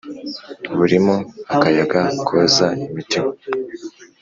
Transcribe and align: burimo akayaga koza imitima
burimo 0.77 1.15
akayaga 1.53 2.01
koza 2.27 2.67
imitima 2.85 3.31